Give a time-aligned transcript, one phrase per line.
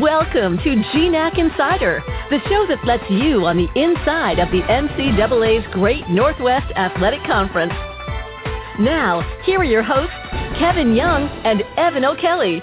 [0.00, 5.66] Welcome to GNAC Insider, the show that lets you on the inside of the NCAA's
[5.72, 7.72] Great Northwest Athletic Conference.
[8.78, 10.14] Now, here are your hosts,
[10.58, 12.62] Kevin Young and Evan O'Kelly.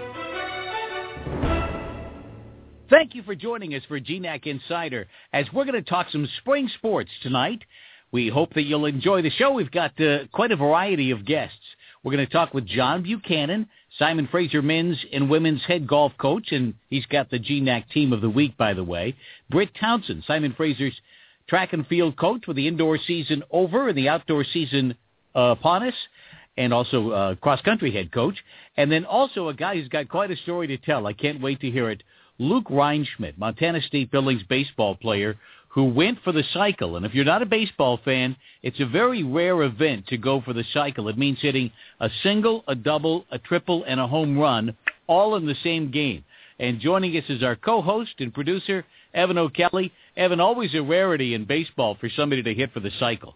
[2.90, 6.70] Thank you for joining us for GNAC Insider as we're going to talk some spring
[6.78, 7.62] sports tonight.
[8.14, 9.52] We hope that you'll enjoy the show.
[9.52, 11.60] We've got uh, quite a variety of guests.
[12.04, 13.68] We're going to talk with John Buchanan,
[14.00, 18.22] Simon Fraser men's and women's head golf coach, and he's got the GNAC team of
[18.22, 19.16] the week, by the way.
[19.50, 20.94] Brit Townsend, Simon Fraser's
[21.50, 24.96] track and field coach with the indoor season over and the outdoor season
[25.36, 25.96] uh, upon us,
[26.58, 28.36] and also uh, cross-country head coach.
[28.76, 31.08] And then also a guy who's got quite a story to tell.
[31.08, 32.04] I can't wait to hear it.
[32.40, 35.38] Luke Reinschmidt, Montana State Billings baseball player
[35.70, 36.96] who went for the cycle.
[36.96, 40.54] And if you're not a baseball fan, it's a very rare event to go for
[40.54, 41.08] the cycle.
[41.08, 44.76] It means hitting a single, a double, a triple, and a home run
[45.08, 46.24] all in the same game.
[46.60, 49.92] And joining us is our co-host and producer, Evan O'Kelly.
[50.16, 53.36] Evan, always a rarity in baseball for somebody to hit for the cycle.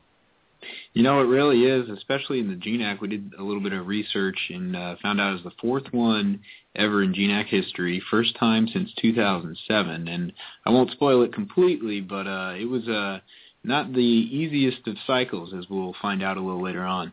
[0.93, 2.99] You know, it really is, especially in the GNAC.
[2.99, 5.91] We did a little bit of research and uh, found out it was the fourth
[5.91, 6.41] one
[6.75, 10.07] ever in GNAC history, first time since 2007.
[10.07, 10.33] And
[10.65, 13.19] I won't spoil it completely, but uh, it was uh,
[13.63, 17.11] not the easiest of cycles, as we'll find out a little later on.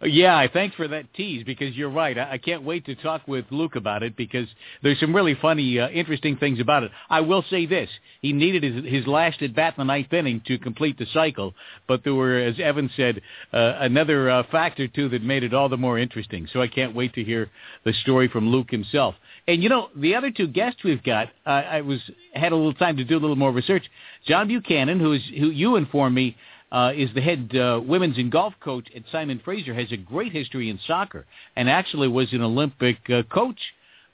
[0.00, 2.16] Yeah, thanks for that tease because you're right.
[2.16, 4.46] I can't wait to talk with Luke about it because
[4.80, 6.92] there's some really funny, uh, interesting things about it.
[7.10, 7.90] I will say this:
[8.22, 11.52] he needed his, his last at bat in the ninth inning to complete the cycle,
[11.88, 15.68] but there were, as Evan said, uh, another uh, factor too that made it all
[15.68, 16.48] the more interesting.
[16.52, 17.50] So I can't wait to hear
[17.84, 19.16] the story from Luke himself.
[19.48, 21.98] And you know, the other two guests we've got, uh, I was
[22.34, 23.82] had a little time to do a little more research.
[24.28, 26.36] John Buchanan, who is who you informed me
[26.70, 30.32] uh, is the head uh, women's and golf coach at Simon Fraser, has a great
[30.32, 33.58] history in soccer, and actually was an Olympic uh, coach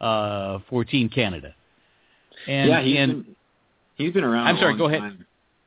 [0.00, 1.54] uh, for Team Canada.
[2.46, 3.36] And, yeah, he's, and, been,
[3.96, 4.46] he's been around.
[4.46, 4.76] I'm sorry.
[4.76, 5.00] go ahead.
[5.00, 5.26] Time.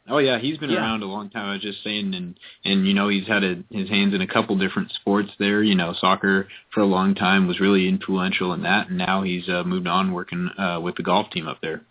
[0.10, 0.78] Oh yeah, he's been yeah.
[0.78, 1.50] around a long time.
[1.50, 4.28] I was just saying, and and you know he's had a, his hands in a
[4.28, 5.62] couple different sports there.
[5.62, 9.50] You know, soccer for a long time was really influential in that, and now he's
[9.50, 11.82] uh, moved on working uh, with the golf team up there.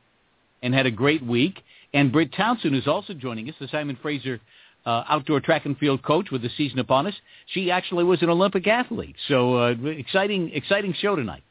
[0.62, 1.62] And had a great week.
[1.92, 4.40] And Brit Townsend is also joining us, the Simon Fraser
[4.86, 7.14] uh, outdoor track and field coach with the season upon us.
[7.52, 9.16] She actually was an Olympic athlete.
[9.28, 11.42] So uh, exciting, exciting show tonight.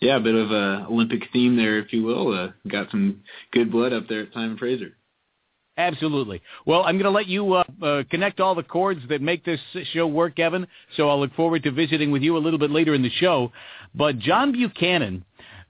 [0.00, 2.32] Yeah, a bit of a Olympic theme there, if you will.
[2.32, 3.22] Uh, got some
[3.52, 4.94] good blood up there at Simon Fraser.
[5.76, 6.40] Absolutely.
[6.66, 9.60] Well, I'm going to let you uh, uh, connect all the cords that make this
[9.92, 10.66] show work, Evan.
[10.96, 13.52] So I'll look forward to visiting with you a little bit later in the show.
[13.94, 15.24] But John Buchanan,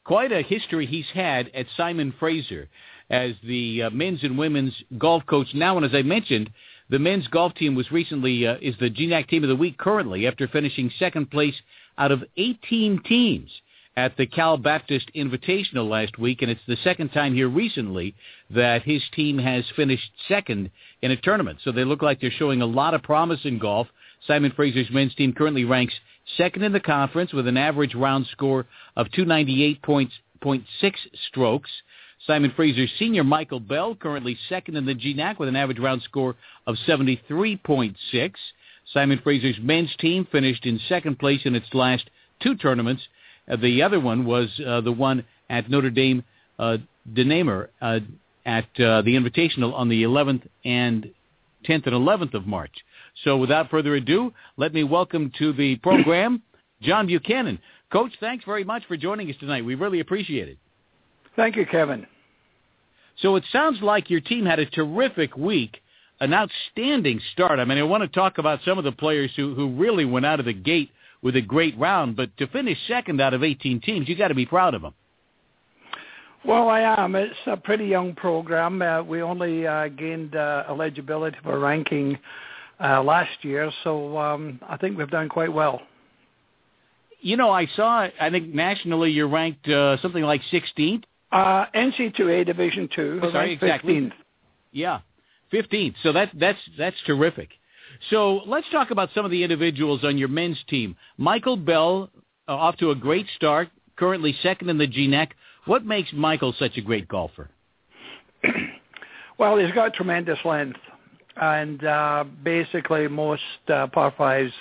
[0.04, 2.68] quite a history he's had at Simon Fraser
[3.10, 5.76] as the uh, men's and women's golf coach now.
[5.76, 6.50] And as I mentioned,
[6.91, 10.26] the men's golf team was recently uh, is the GNAC team of the week currently
[10.26, 11.54] after finishing second place
[11.96, 13.50] out of 18 teams
[13.98, 18.14] at the Cal Baptist Invitational last week, and it's the second time here recently
[18.48, 20.70] that his team has finished second
[21.02, 21.58] in a tournament.
[21.64, 23.88] So they look like they're showing a lot of promise in golf.
[24.25, 25.94] Simon Fraser's men's team currently ranks
[26.36, 30.10] second in the conference with an average round score of 298.6
[31.28, 31.70] strokes.
[32.26, 36.36] Simon Fraser senior Michael Bell, currently second in the GNAC with an average round score
[36.66, 38.32] of 73.6.
[38.92, 42.08] Simon Fraser's men's team finished in second place in its last
[42.42, 43.02] two tournaments.
[43.50, 46.24] Uh, the other one was uh, the one at Notre Dame
[46.58, 46.78] uh,
[47.12, 48.00] de Namur uh,
[48.44, 51.10] at uh, the Invitational on the 11th and
[51.68, 52.72] 10th and 11th of March.
[53.24, 56.42] So without further ado, let me welcome to the program
[56.82, 57.58] John Buchanan.
[57.92, 59.64] Coach, thanks very much for joining us tonight.
[59.64, 60.58] We really appreciate it.
[61.38, 62.04] Thank you, Kevin.
[63.22, 65.81] So it sounds like your team had a terrific week,
[66.19, 67.60] an outstanding start.
[67.60, 70.26] I mean, I want to talk about some of the players who, who really went
[70.26, 70.91] out of the gate
[71.22, 74.34] with a great round, but to finish second out of 18 teams, you got to
[74.34, 74.94] be proud of them.
[76.44, 77.15] Well, I am.
[77.15, 78.82] It's a pretty young program.
[78.82, 82.19] Uh, we only uh, gained uh, eligibility for ranking
[82.82, 85.82] uh, last year, so um, I think we've done quite well.
[87.20, 88.09] You know, I saw.
[88.20, 91.05] I think nationally, you're ranked uh, something like 16th.
[91.30, 93.20] Uh, NC2A Division Two.
[93.22, 93.94] Oh, sorry, exactly.
[93.94, 94.12] 15th.
[94.72, 95.00] Yeah,
[95.52, 95.94] 15th.
[96.02, 97.50] So that that's that's terrific.
[98.10, 100.96] So let's talk about some of the individuals on your men's team.
[101.16, 102.10] Michael Bell,
[102.46, 105.30] uh, off to a great start, currently second in the GNAC.
[105.64, 107.50] What makes Michael such a great golfer?
[109.38, 110.78] well, he's got tremendous length,
[111.36, 114.52] and uh, basically most uh, par fives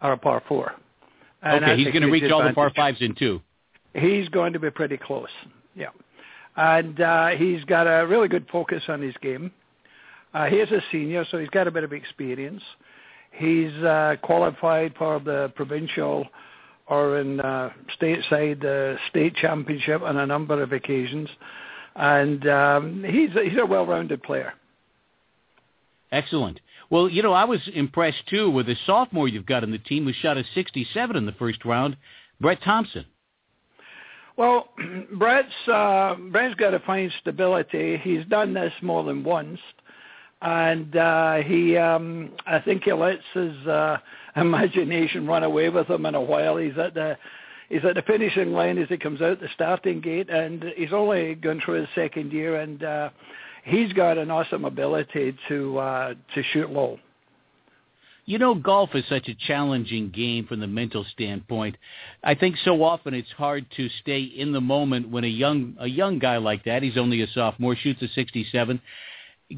[0.00, 0.72] are a par four.
[1.42, 2.32] And okay, he's going to reach advantage.
[2.32, 3.40] all the par fives in two.
[3.94, 5.28] He's going to be pretty close.
[5.74, 5.90] Yeah.
[6.56, 9.52] And uh, he's got a really good focus on his game.
[10.34, 12.62] Uh, he is a senior, so he's got a bit of experience.
[13.32, 16.26] He's uh, qualified for the provincial
[16.86, 17.70] or in uh,
[18.00, 21.28] stateside uh, state championship on a number of occasions,
[21.94, 24.52] and um, he's he's a well-rounded player.
[26.10, 26.58] Excellent.
[26.90, 30.04] Well, you know, I was impressed too with the sophomore you've got in the team
[30.04, 31.96] who shot a 67 in the first round,
[32.40, 33.04] Brett Thompson.
[34.40, 34.68] Well,
[35.18, 38.00] Brett's uh, Brett's got to find stability.
[38.02, 39.60] He's done this more than once,
[40.40, 43.98] and uh, he um, I think he lets his uh,
[44.36, 46.56] imagination run away with him in a while.
[46.56, 47.18] He's at the
[47.68, 51.34] he's at the finishing line as he comes out the starting gate, and he's only
[51.34, 53.10] gone through his second year, and uh,
[53.64, 56.98] he's got an awesome ability to uh, to shoot low.
[58.30, 61.76] You know, golf is such a challenging game from the mental standpoint.
[62.22, 65.88] I think so often it's hard to stay in the moment when a young a
[65.88, 68.80] young guy like that, he's only a sophomore, shoots a 67,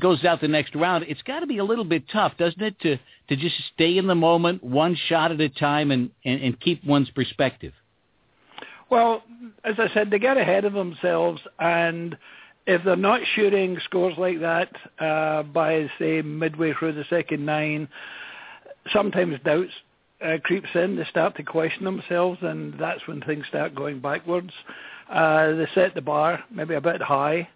[0.01, 1.05] goes out the next round.
[1.07, 2.97] It's got to be a little bit tough, doesn't it, to
[3.29, 6.83] to just stay in the moment, one shot at a time, and and, and keep
[6.83, 7.75] one's perspective.
[8.89, 9.23] Well,
[9.65, 12.17] as I said, they get ahead of themselves and
[12.67, 17.89] if they're not shooting scores like that uh, by say midway through the second nine,
[18.93, 19.73] sometimes doubts
[20.25, 20.97] uh, creeps in.
[20.97, 24.53] They start to question themselves, and that's when things start going backwards.
[25.11, 27.49] Uh, they set the bar maybe a bit high,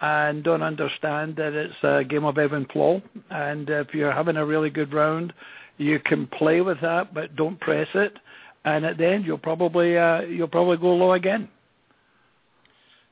[0.00, 3.02] and don't understand that it's a game of ebb and flow.
[3.30, 5.32] And if you're having a really good round,
[5.78, 8.18] you can play with that, but don't press it.
[8.64, 11.48] And at the end, you'll probably uh, you'll probably go low again.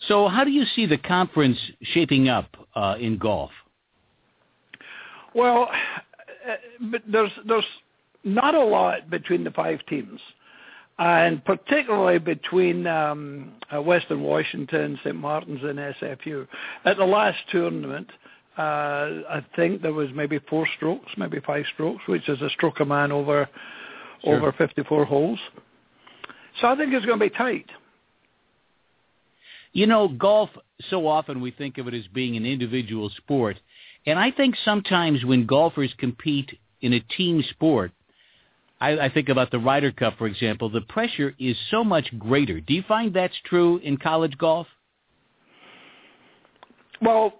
[0.07, 3.51] So how do you see the conference shaping up uh, in golf?
[5.35, 5.69] Well,
[6.81, 7.65] but there's there's
[8.25, 10.21] not a lot between the five teams,
[10.99, 15.17] and particularly between um, uh, Western Washington, St.
[15.17, 16.47] Martin's, and SFU.
[16.85, 18.09] At the last tournament,
[18.59, 18.61] uh,
[19.31, 22.85] I think there was maybe four strokes, maybe five strokes, which is a stroke a
[22.85, 23.49] man over
[24.25, 24.37] sure.
[24.37, 25.39] over 54 holes.
[26.61, 27.67] So I think it's going to be tight.
[29.73, 30.51] You know, golf,
[30.91, 33.59] so often we think of it as being an individual sport.
[34.07, 37.93] And I think sometimes when golfers compete in a team sport,
[38.81, 42.61] I, I think about the Ryder Cup, for example, the pressure is so much greater.
[42.61, 44.67] Do you find that's true in college golf?
[47.03, 47.35] Well,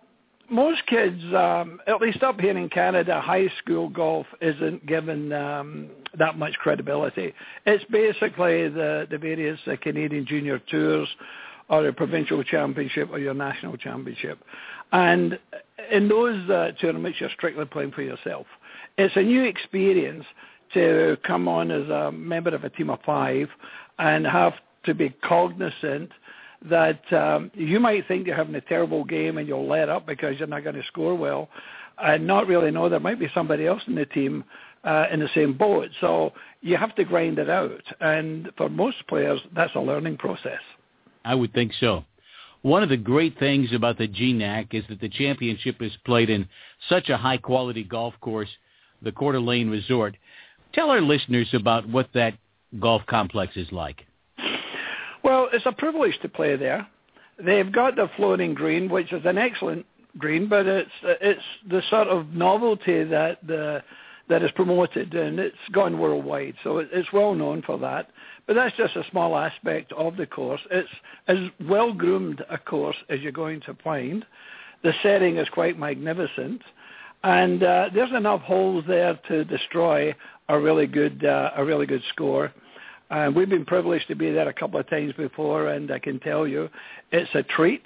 [0.51, 5.89] most kids, um, at least up here in Canada, high school golf isn't given um,
[6.19, 7.35] that much credibility.
[7.67, 11.09] It's basically the, the various uh, Canadian junior tours
[11.69, 14.39] or a provincial championship or your national championship.
[14.93, 15.39] And
[15.93, 18.47] in those uh, tournaments, you're strictly playing for yourself.
[18.99, 20.25] It's a new experience
[20.75, 23.49] to come on as a member of a team of five
[23.99, 24.55] and have
[24.85, 26.11] to be cognizant
[26.69, 30.37] that um, you might think you're having a terrible game and you'll let up because
[30.39, 31.49] you're not going to score well
[31.99, 34.45] and not really know there might be somebody else in the team
[34.83, 35.91] uh, in the same boat.
[36.01, 37.83] So you have to grind it out.
[38.01, 40.61] And for most players, that's a learning process.
[41.25, 42.05] I would think so.
[42.63, 46.49] One of the great things about the GNAC is that the championship is played in
[46.89, 48.49] such a high-quality golf course,
[49.03, 50.17] the Coeur d'Alene Resort.
[50.73, 52.35] Tell our listeners about what that
[52.79, 54.05] golf complex is like.
[55.25, 56.87] Well, it's a privilege to play there.
[57.45, 59.87] They've got the floating green, which is an excellent
[60.17, 63.83] green, but it's it's the sort of novelty that the
[64.29, 66.55] that is promoted, and it's gone worldwide.
[66.63, 68.11] So it's well known for that.
[68.47, 70.61] But that's just a small aspect of the course.
[70.71, 70.89] It's
[71.29, 74.25] as well groomed a course as you're going to find.
[74.83, 76.63] The setting is quite magnificent,
[77.25, 80.15] and uh, there's enough holes there to destroy
[80.49, 82.53] a really good uh, a really good score.
[83.11, 86.21] And we've been privileged to be there a couple of times before, and I can
[86.21, 86.69] tell you,
[87.11, 87.83] it's a treat.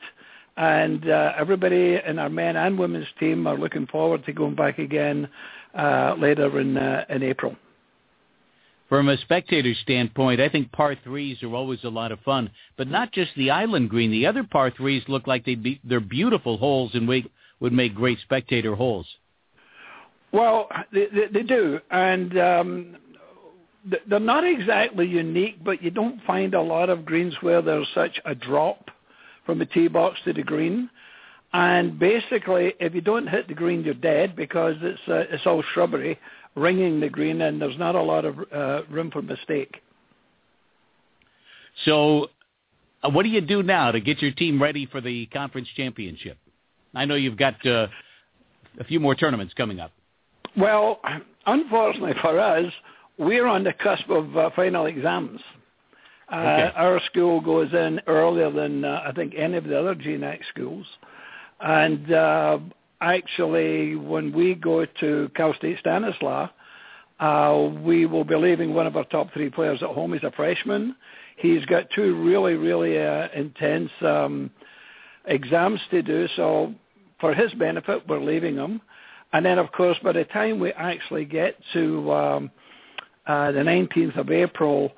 [0.57, 4.79] And uh, everybody in our men and women's team are looking forward to going back
[4.79, 5.29] again
[5.79, 7.57] uh, later in uh, in April
[8.93, 12.89] from a spectator standpoint, I think par threes are always a lot of fun, but
[12.89, 14.11] not just the island green.
[14.11, 17.25] The other par threes look like they'd be, they're beautiful holes and we
[17.59, 19.07] would make great spectator holes.
[20.33, 22.97] Well, they, they, do, and um,
[24.09, 28.19] they're not exactly unique, but you don't find a lot of greens where there's such
[28.25, 28.91] a drop
[29.45, 30.89] from the tee box to the green.
[31.53, 35.63] And basically, if you don't hit the green, you're dead because it's uh, it's all
[35.75, 36.19] shrubbery
[36.55, 39.83] ringing the green, and there's not a lot of uh, room for mistake.
[41.85, 42.29] So,
[43.03, 46.39] uh, what do you do now to get your team ready for the conference championship?
[46.95, 47.89] I know you've got uh,
[48.79, 49.93] a few more tournaments coming up.
[50.57, 51.01] Well,
[51.47, 52.73] unfortunately for us,
[53.19, 55.41] we're on the cusp of uh, final exams.
[56.31, 56.73] Uh, okay.
[56.77, 60.87] Our school goes in earlier than uh, I think any of the other GNAC schools,
[61.61, 62.59] and uh,
[63.01, 66.51] actually, when we go to Cal State Stanislaus,
[67.21, 70.13] Uh, we will be leaving one of our top three players at home.
[70.13, 70.97] He's a freshman.
[71.37, 74.51] He's got two really, really uh, intense um,
[75.27, 76.27] exams to do.
[76.35, 76.75] So
[77.21, 78.81] for his benefit, we're leaving him.
[79.33, 82.51] And then, of course, by the time we actually get to um,
[83.27, 84.93] uh, the 19th of April,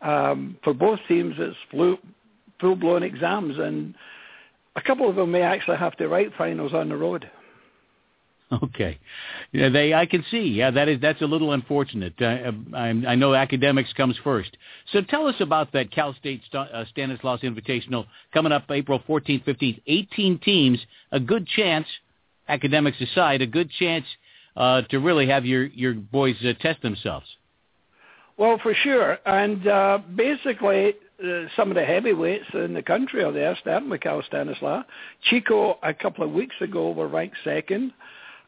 [0.00, 1.98] um, for both teams, it's full,
[2.60, 3.94] full-blown exams, and
[4.76, 7.28] a couple of them may actually have to write finals on the road.
[8.64, 8.98] Okay,
[9.52, 10.40] yeah, they I can see.
[10.40, 12.14] Yeah, that is that's a little unfortunate.
[12.20, 14.56] Uh, I, I know academics comes first.
[14.92, 19.44] So tell us about that Cal State St- uh, Stanislaus Invitational coming up April 14th,
[19.44, 19.80] 15th.
[19.86, 20.80] 18 teams,
[21.12, 21.86] a good chance,
[22.50, 24.04] academics aside, a good chance
[24.56, 27.26] uh, to really have your your boys uh, test themselves.
[28.36, 33.32] Well, for sure, and uh, basically uh, some of the heavyweights in the country are
[33.32, 34.84] there, starting Cal Stanislaus.
[35.28, 37.92] Chico, a couple of weeks ago, were ranked second.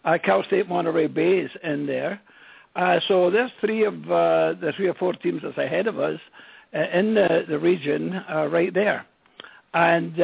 [0.04, 2.20] Uh, Cal State Monterey Bay is in there.
[2.74, 6.18] Uh, so there's three of the three or four teams that's ahead of us
[6.72, 9.04] in the, the region right there.
[9.74, 10.16] And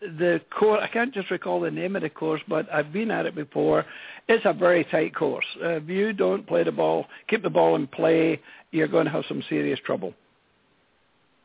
[0.00, 3.26] the course, I can't just recall the name of the course, but I've been at
[3.26, 3.84] it before.
[4.28, 5.46] It's a very tight course.
[5.62, 8.40] Uh, if you don't play the ball, keep the ball in play,
[8.72, 10.12] you're going to have some serious trouble.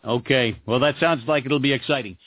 [0.03, 0.59] Okay.
[0.65, 2.17] Well, that sounds like it'll be exciting.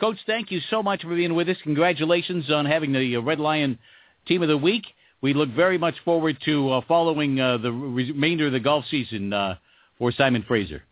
[0.00, 1.56] Coach, thank you so much for being with us.
[1.62, 3.78] Congratulations on having the uh, Red Lion
[4.26, 4.84] Team of the Week.
[5.20, 9.32] We look very much forward to uh, following uh, the remainder of the golf season
[9.32, 9.56] uh,
[9.98, 10.82] for Simon Fraser.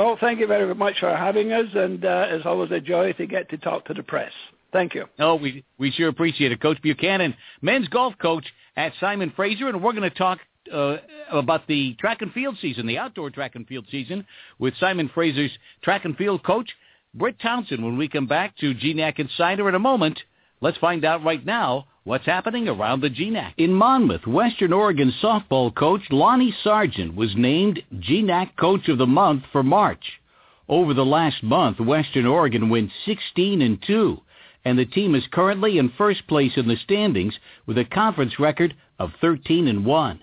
[0.00, 3.26] Well, thank you very much for having us, and uh, it's always a joy to
[3.26, 4.32] get to talk to the press.
[4.72, 5.04] Thank you.
[5.18, 8.46] Oh, we we sure appreciate it, Coach Buchanan, men's golf coach
[8.78, 10.38] at Simon Fraser, and we're going to talk
[10.72, 10.96] uh,
[11.30, 14.24] about the track and field season, the outdoor track and field season,
[14.58, 15.50] with Simon Fraser's
[15.82, 16.70] track and field coach,
[17.12, 17.84] Brit Townsend.
[17.84, 20.18] When we come back to GNAC Insider in a moment,
[20.62, 23.52] let's find out right now what's happening around the GNAC.
[23.58, 29.44] In Monmouth, Western Oregon softball coach Lonnie Sargent was named GNAC Coach of the Month
[29.52, 30.20] for March.
[30.68, 34.18] Over the last month, Western Oregon went 16 and 2,
[34.64, 37.34] and the team is currently in first place in the standings
[37.66, 40.20] with a conference record of 13 and 1.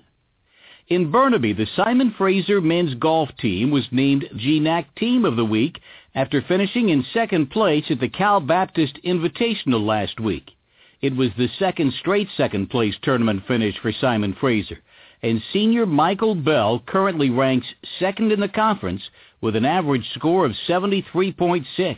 [0.88, 5.80] In Burnaby, the Simon Fraser men's golf team was named GNAC Team of the Week
[6.16, 10.50] after finishing in second place at the Cal Baptist Invitational last week.
[11.02, 14.80] It was the second straight second place tournament finish for Simon Fraser,
[15.22, 17.68] and senior Michael Bell currently ranks
[18.00, 19.04] second in the conference
[19.40, 21.98] with an average score of 73.6.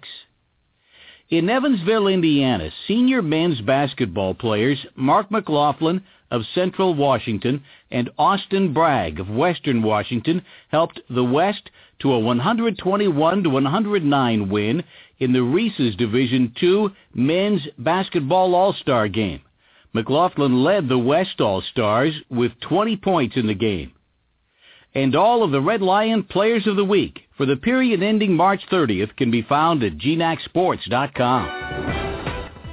[1.29, 9.19] In Evansville, Indiana, senior men's basketball players Mark McLaughlin of Central Washington and Austin Bragg
[9.19, 14.83] of Western Washington helped the West to a 121 to 109 win
[15.19, 19.41] in the Reese's Division II men's basketball All-Star game.
[19.93, 23.93] McLaughlin led the West All-Stars with 20 points in the game.
[24.93, 28.61] And all of the Red Lion Players of the Week for the period ending March
[28.71, 31.47] 30th can be found at GNACSports.com.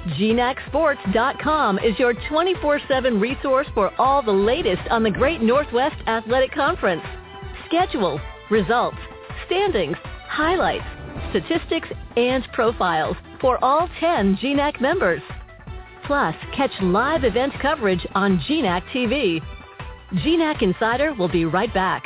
[0.07, 7.03] GNACSports.com is your 24-7 resource for all the latest on the Great Northwest Athletic Conference.
[7.67, 8.97] Schedules, results,
[9.45, 10.85] standings, highlights,
[11.29, 15.21] statistics, and profiles for all 10 GNAC members.
[16.05, 19.41] Plus, catch live event coverage on GNAC TV.
[20.13, 22.05] GNAC Insider will be right back.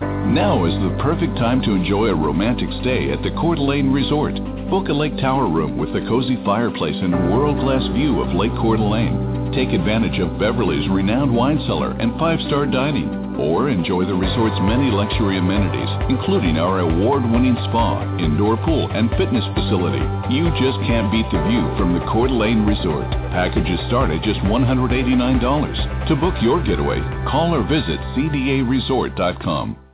[0.00, 4.34] Now is the perfect time to enjoy a romantic stay at the Coeur d'Alene Resort.
[4.68, 8.52] Book a lake tower room with a cozy fireplace and a world-class view of Lake
[8.60, 9.52] Coeur d'Alene.
[9.54, 13.25] Take advantage of Beverly's renowned wine cellar and five-star dining.
[13.38, 19.44] Or enjoy the resort's many luxury amenities, including our award-winning spa, indoor pool, and fitness
[19.54, 20.02] facility.
[20.34, 23.10] You just can't beat the view from the Coeur d'Alene Resort.
[23.30, 26.08] Packages start at just $189.
[26.08, 29.85] To book your getaway, call or visit cdaresort.com.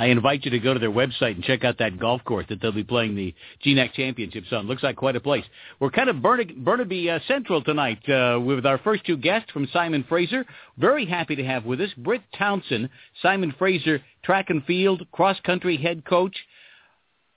[0.00, 2.62] I invite you to go to their website and check out that golf course that
[2.62, 4.66] they'll be playing the GNAC Championships on.
[4.66, 5.44] Looks like quite a place.
[5.78, 9.68] We're kind of Burnaby, Burnaby uh, Central tonight uh, with our first two guests from
[9.74, 10.46] Simon Fraser.
[10.78, 12.88] Very happy to have with us Brit Townsend,
[13.20, 16.34] Simon Fraser track and field cross-country head coach.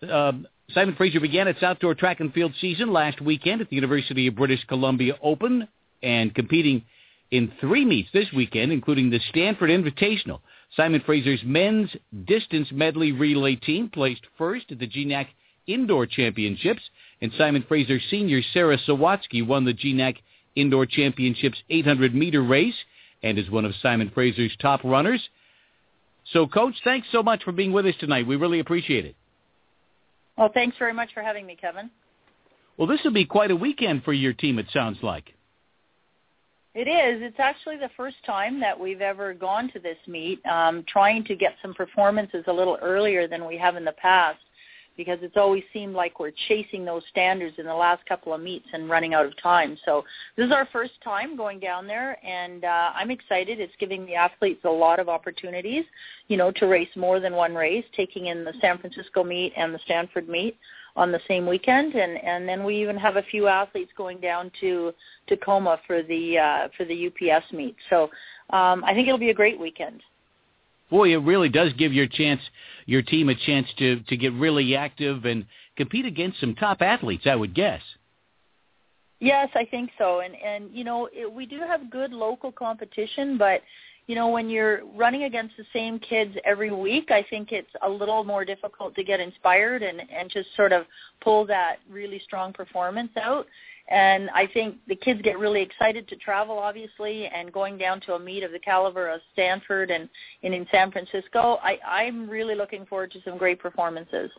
[0.01, 0.31] Uh,
[0.71, 4.37] Simon Fraser began its outdoor track and field season last weekend at the University of
[4.37, 5.67] British Columbia Open
[6.01, 6.85] and competing
[7.29, 10.39] in three meets this weekend, including the Stanford Invitational.
[10.75, 11.89] Simon Fraser's men's
[12.25, 15.27] distance medley relay team placed first at the GNAC
[15.67, 16.81] Indoor Championships,
[17.21, 20.17] and Simon Fraser senior Sarah Sawatsky won the GNAC
[20.55, 22.75] Indoor Championships 800-meter race
[23.21, 25.21] and is one of Simon Fraser's top runners.
[26.31, 28.27] So, Coach, thanks so much for being with us tonight.
[28.27, 29.15] We really appreciate it.
[30.37, 31.89] Well, thanks very much for having me, Kevin.
[32.77, 35.33] Well, this will be quite a weekend for your team, it sounds like.
[36.75, 37.21] It is.
[37.21, 41.35] It's actually the first time that we've ever gone to this meet, um, trying to
[41.35, 44.39] get some performances a little earlier than we have in the past
[44.97, 48.67] because it's always seemed like we're chasing those standards in the last couple of meets
[48.73, 49.77] and running out of time.
[49.85, 50.03] So
[50.35, 53.59] this is our first time going down there, and uh, I'm excited.
[53.59, 55.85] It's giving the athletes a lot of opportunities,
[56.27, 59.73] you know, to race more than one race, taking in the San Francisco meet and
[59.73, 60.57] the Stanford meet
[60.95, 64.51] on the same weekend, and and then we even have a few athletes going down
[64.61, 64.93] to
[65.27, 67.75] Tacoma for the uh, for the UPS meet.
[67.89, 68.03] So
[68.49, 70.01] um, I think it'll be a great weekend
[70.93, 72.39] boy, it really does give your chance,
[72.85, 75.45] your team a chance to to get really active and
[75.75, 77.23] compete against some top athletes.
[77.25, 77.81] I would guess.
[79.19, 80.19] Yes, I think so.
[80.19, 83.61] And and you know it, we do have good local competition, but
[84.07, 87.89] you know when you're running against the same kids every week, I think it's a
[87.89, 90.85] little more difficult to get inspired and and just sort of
[91.21, 93.47] pull that really strong performance out.
[93.89, 98.13] And I think the kids get really excited to travel, obviously, and going down to
[98.13, 100.07] a meet of the caliber of Stanford and,
[100.41, 104.31] and in San Francisco, I, I'm really looking forward to some great performances.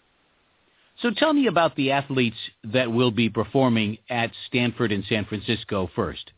[1.02, 2.36] So tell me about the athletes
[2.72, 6.30] that will be performing at Stanford and San Francisco first.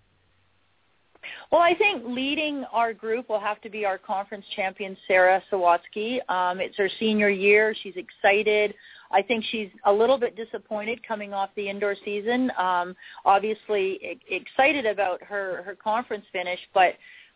[1.50, 6.18] Well, I think leading our group will have to be our conference champion, Sarah Sawatsky.
[6.30, 7.74] Um, it's her senior year.
[7.82, 8.74] She's excited.
[9.10, 12.50] I think she's a little bit disappointed coming off the indoor season.
[12.58, 16.94] Um, obviously e- excited about her her conference finish, but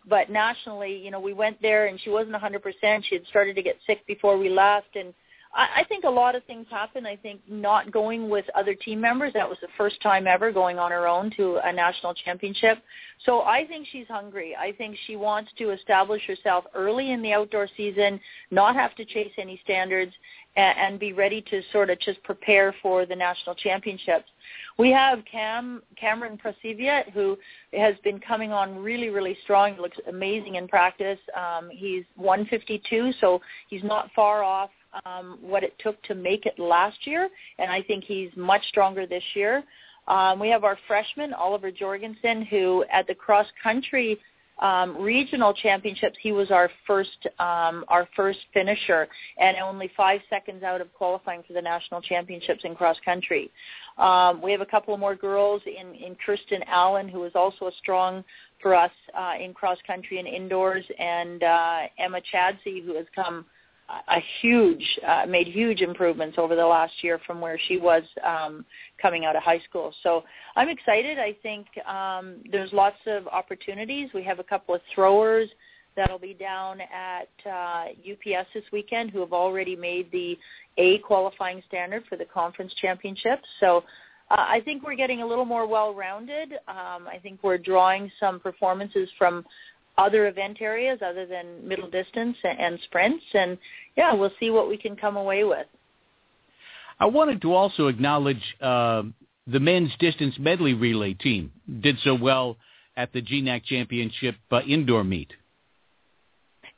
[0.08, 3.04] but nationally, you know, we went there and she wasn't 100%.
[3.04, 5.12] She had started to get sick before we left, and
[5.52, 7.06] I, I think a lot of things happened.
[7.06, 9.32] I think not going with other team members.
[9.34, 12.78] That was the first time ever going on her own to a national championship.
[13.24, 14.56] So I think she's hungry.
[14.56, 19.04] I think she wants to establish herself early in the outdoor season, not have to
[19.04, 20.12] chase any standards,
[20.56, 24.28] and, and be ready to sort of just prepare for the national championships.
[24.78, 27.36] We have Cam Cameron Prasiviet, who
[27.72, 29.76] has been coming on really, really strong.
[29.76, 31.18] Looks amazing in practice.
[31.36, 34.70] Um, he's 152, so he's not far off
[35.04, 37.28] um, what it took to make it last year,
[37.58, 39.62] and I think he's much stronger this year.
[40.08, 44.18] Um, we have our freshman Oliver Jorgensen, who at the cross country
[44.60, 50.62] um, regional championships, he was our first um, our first finisher, and only five seconds
[50.62, 53.50] out of qualifying for the national championships in cross country.
[53.96, 57.72] Um, we have a couple more girls in in Kirsten Allen, who is also a
[57.78, 58.22] strong
[58.60, 63.46] for us uh, in cross country and indoors, and uh, Emma Chadsey, who has come
[64.08, 68.64] a huge uh, made huge improvements over the last year from where she was um,
[69.00, 69.92] coming out of high school.
[70.02, 70.22] So
[70.56, 71.18] I'm excited.
[71.18, 74.10] I think um, there's lots of opportunities.
[74.14, 75.48] We have a couple of throwers
[75.96, 80.38] that'll be down at uh, UPS this weekend who have already made the
[80.78, 83.46] A qualifying standard for the conference championships.
[83.58, 83.84] So
[84.30, 86.52] uh, I think we're getting a little more well-rounded.
[86.68, 89.44] Um, I think we're drawing some performances from
[89.98, 93.24] other event areas other than middle distance and sprints.
[93.34, 93.58] And
[93.96, 95.66] yeah, we'll see what we can come away with.
[96.98, 99.02] I wanted to also acknowledge uh,
[99.46, 102.56] the men's distance medley relay team did so well
[102.96, 105.32] at the GNAC Championship uh, indoor meet.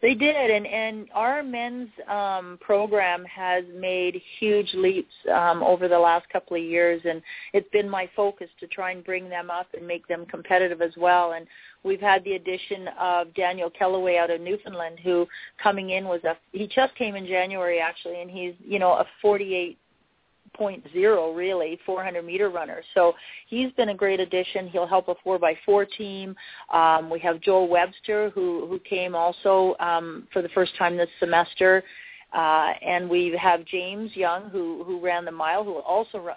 [0.02, 5.98] They did, and and our men's um, program has made huge leaps um, over the
[5.98, 9.68] last couple of years, and it's been my focus to try and bring them up
[9.74, 11.34] and make them competitive as well.
[11.34, 11.46] And
[11.84, 15.24] we've had the addition of Daniel Kellaway out of Newfoundland, who
[15.62, 19.06] coming in was a he just came in January actually, and he's you know a
[19.22, 19.78] 48
[20.54, 23.14] Point zero really 400 meter runner so
[23.48, 24.68] he's been a great addition.
[24.68, 26.36] He'll help a four by four team.
[26.72, 31.08] Um, we have joel webster who who came also um, for the first time this
[31.20, 31.82] semester
[32.32, 36.30] uh, and we have James Young, who who ran the mile, who will also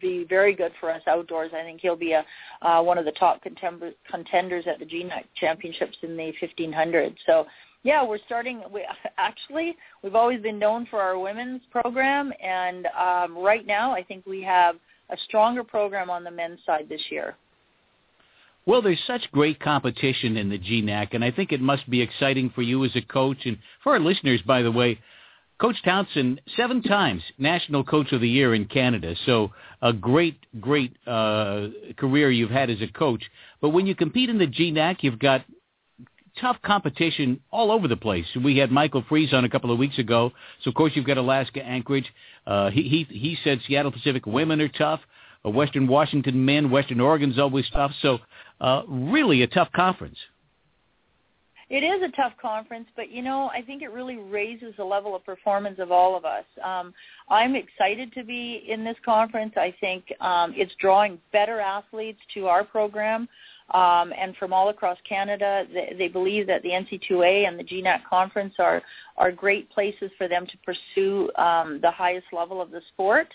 [0.00, 1.50] be very good for us outdoors.
[1.52, 2.24] I think he'll be a
[2.62, 7.16] uh, one of the top contender, contenders at the GNAC championships in the 1500.
[7.26, 7.46] So
[7.82, 8.62] yeah, we're starting.
[8.72, 8.86] We
[9.18, 14.24] actually we've always been known for our women's program, and um, right now I think
[14.26, 14.76] we have
[15.10, 17.36] a stronger program on the men's side this year.
[18.66, 22.50] Well, there's such great competition in the GNAC, and I think it must be exciting
[22.54, 24.42] for you as a coach and for our listeners.
[24.42, 25.00] By the way,
[25.60, 29.14] Coach Townsend, seven times National Coach of the Year in Canada.
[29.26, 31.68] So a great, great uh,
[31.98, 33.22] career you've had as a coach.
[33.60, 35.44] But when you compete in the GNAC, you've got
[36.40, 38.24] tough competition all over the place.
[38.42, 40.32] We had Michael Friess on a couple of weeks ago.
[40.62, 42.10] So of course you've got Alaska Anchorage.
[42.46, 45.00] Uh, he he he said Seattle Pacific women are tough.
[45.44, 47.92] Uh, Western Washington men, Western Oregon's always tough.
[48.00, 48.18] So
[48.62, 50.16] uh, really a tough conference.
[51.70, 55.14] It is a tough conference, but you know, I think it really raises the level
[55.14, 56.44] of performance of all of us.
[56.64, 56.92] Um,
[57.28, 59.54] I'm excited to be in this conference.
[59.56, 63.28] I think um, it's drawing better athletes to our program.
[63.72, 65.64] um, and from all across Canada.
[65.72, 68.82] They, they believe that the NC2A and the GNAC conference are
[69.16, 73.28] are great places for them to pursue um, the highest level of the sport.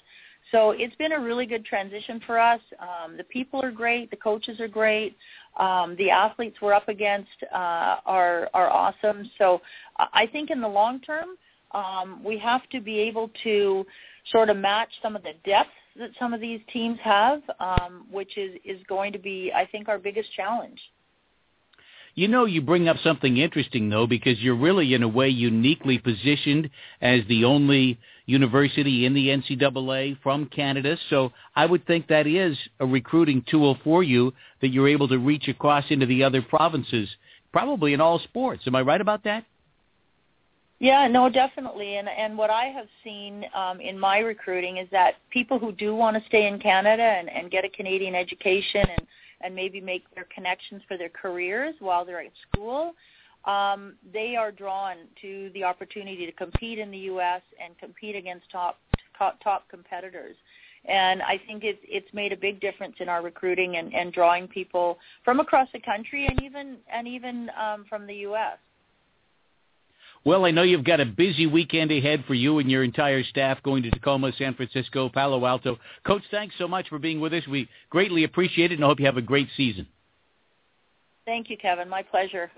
[0.52, 2.62] So it's been a really good transition for us.
[2.80, 5.18] Um, the people are great, the coaches are great,
[5.58, 9.30] um, the athletes we're up against uh, are are awesome.
[9.38, 9.62] So
[9.98, 11.30] I think in the long term,
[11.72, 13.86] um, we have to be able to
[14.32, 18.38] sort of match some of the depth that some of these teams have, um, which
[18.38, 20.80] is is going to be, I think, our biggest challenge.
[22.16, 25.98] You know, you bring up something interesting though, because you're really in a way uniquely
[26.00, 26.70] positioned
[27.02, 30.98] as the only university in the NCAA from Canada.
[31.10, 35.20] So I would think that is a recruiting tool for you that you're able to
[35.20, 37.10] reach across into the other provinces,
[37.52, 38.64] probably in all sports.
[38.66, 39.44] Am I right about that?
[40.80, 41.98] Yeah, no, definitely.
[41.98, 45.96] And and what I have seen um, in my recruiting is that people who do
[45.96, 49.08] want to stay in Canada and, and get a Canadian education and
[49.46, 52.94] and maybe make their connections for their careers while they're at school,
[53.46, 57.42] um, they are drawn to the opportunity to compete in the U.S.
[57.64, 58.80] and compete against top
[59.18, 60.36] top, top competitors.
[60.88, 64.48] And I think it's it's made a big difference in our recruiting and, and drawing
[64.48, 68.58] people from across the country and even and even um, from the U.S.
[70.26, 73.62] Well, I know you've got a busy weekend ahead for you and your entire staff
[73.62, 75.78] going to Tacoma, San Francisco, Palo Alto.
[76.04, 77.44] Coach, thanks so much for being with us.
[77.48, 79.88] We greatly appreciate it and hope you have a great season.
[81.26, 81.88] Thank you, Kevin.
[81.88, 82.50] My pleasure.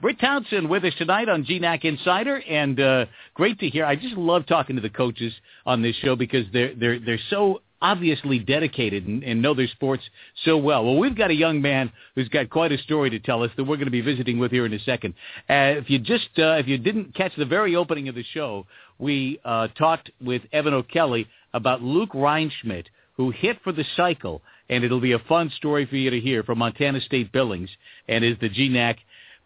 [0.00, 3.84] Brit Townsend with us tonight on GNAC Insider, and uh, great to hear.
[3.84, 5.32] I just love talking to the coaches
[5.66, 10.02] on this show because they're they're they're so obviously dedicated and, and know their sports
[10.44, 10.84] so well.
[10.84, 13.64] Well, we've got a young man who's got quite a story to tell us that
[13.64, 15.14] we're going to be visiting with here in a second.
[15.50, 18.66] Uh, if you just uh, if you didn't catch the very opening of the show,
[18.98, 24.40] we uh, talked with Evan O'Kelly about Luke Reinschmidt, who hit for the cycle,
[24.70, 27.68] and it'll be a fun story for you to hear from Montana State Billings,
[28.08, 28.96] and is the GNAC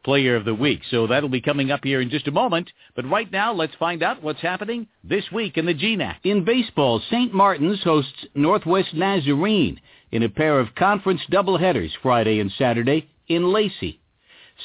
[0.07, 0.83] Player of the Week.
[0.89, 2.71] So that'll be coming up here in just a moment.
[2.95, 6.19] But right now, let's find out what's happening this week in the GNAC.
[6.23, 7.35] In baseball, St.
[7.35, 9.81] Martin's hosts Northwest Nazarene
[10.13, 13.99] in a pair of conference doubleheaders Friday and Saturday in Lacey.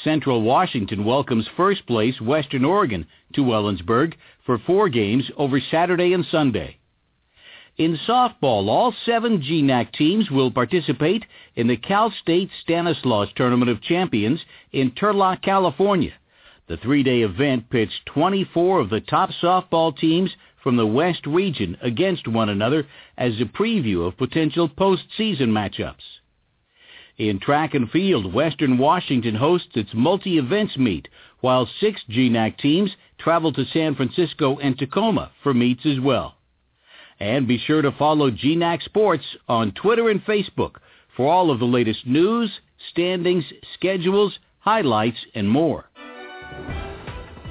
[0.04, 4.14] Central Washington welcomes first place Western Oregon to Ellensburg
[4.46, 6.78] for four games over Saturday and Sunday.
[7.78, 11.24] In softball, all seven GNAC teams will participate
[11.56, 16.12] in the Cal State Stanislaus Tournament of Champions in Turlock, California.
[16.66, 20.30] The three-day event pits 24 of the top softball teams
[20.62, 26.20] from the West region against one another as a preview of potential postseason matchups.
[27.16, 31.08] In track and field, Western Washington hosts its multi-events meet,
[31.40, 36.36] while six GNAC teams travel to San Francisco and Tacoma for meets as well.
[37.20, 40.76] And be sure to follow GNAC Sports on Twitter and Facebook
[41.16, 42.50] for all of the latest news,
[42.90, 43.44] standings,
[43.74, 45.86] schedules, highlights, and more.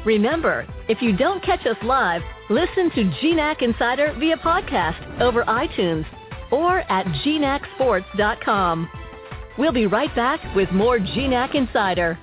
[0.06, 6.06] Remember, if you don't catch us live, listen to GNAC Insider via podcast over iTunes
[6.52, 8.90] or at gnacsports.com.
[9.58, 12.18] We'll be right back with more GNAC Insider.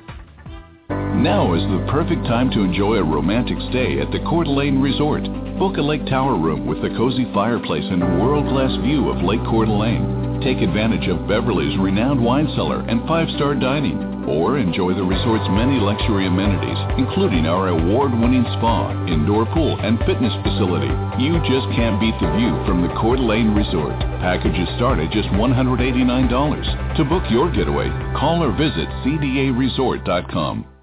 [0.88, 5.22] Now is the perfect time to enjoy a romantic stay at the Coeur d'Alene Resort.
[5.59, 9.66] Book a lake tower room with a cozy fireplace and world-class view of Lake Coeur
[9.66, 10.38] d'Alene.
[10.38, 13.99] Take advantage of Beverly's renowned wine cellar and five-star dining.
[14.31, 20.33] Or enjoy the resort's many luxury amenities, including our award-winning spa, indoor pool, and fitness
[20.47, 20.94] facility.
[21.18, 23.99] You just can't beat the view from the Coeur d'Alene Resort.
[24.23, 25.75] Packages start at just $189.
[25.83, 30.77] To book your getaway, call or visit cdaresort.com.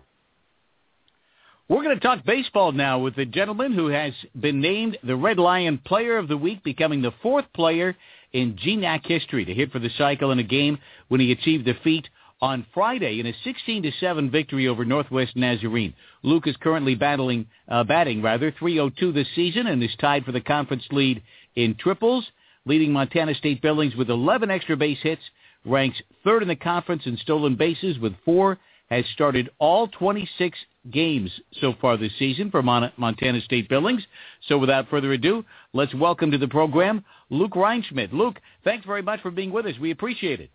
[1.68, 5.40] We're going to talk baseball now with a gentleman who has been named the Red
[5.40, 7.96] Lion Player of the Week, becoming the fourth player
[8.32, 12.08] in GNAC history to hit for the cycle in a game when he achieved defeat
[12.40, 15.96] on Friday in a 16 to 7 victory over Northwest Nazarene.
[16.22, 20.42] Luke is currently battling uh, batting rather 302 this season and is tied for the
[20.42, 21.24] conference lead
[21.56, 22.28] in triples,
[22.66, 25.24] leading Montana State Billings with 11 extra base hits,
[25.66, 30.58] ranks third in the conference in stolen bases with 4 has started all 26
[30.92, 34.04] games so far this season for Montana State Billings.
[34.48, 35.44] So without further ado,
[35.74, 38.14] let's welcome to the program Luke Reinschmidt.
[38.14, 39.74] Luke, thanks very much for being with us.
[39.80, 40.50] We appreciate it.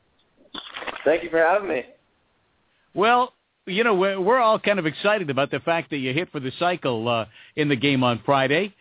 [1.04, 1.84] Thank you for having me.
[2.94, 3.32] Well,
[3.66, 6.40] you know, we're, we're all kind of excited about the fact that you hit for
[6.40, 8.74] the cycle uh, in the game on Friday.